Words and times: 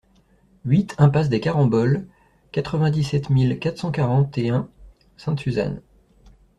huit 0.65 0.95
impasse 0.97 1.29
des 1.29 1.39
Caramboles, 1.39 2.07
quatre-vingt-dix-sept 2.51 3.29
mille 3.29 3.59
quatre 3.59 3.77
cent 3.77 3.91
quarante 3.91 4.35
et 4.39 4.49
un 4.49 4.67
Sainte-Suzanne 5.15 5.79